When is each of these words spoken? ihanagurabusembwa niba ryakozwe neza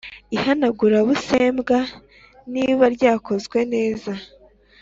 ihanagurabusembwa 0.35 1.77
niba 2.53 2.83
ryakozwe 2.95 3.59
neza 3.73 4.11